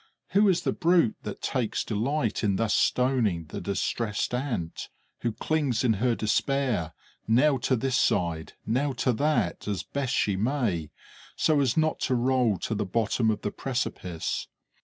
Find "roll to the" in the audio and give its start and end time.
12.15-12.83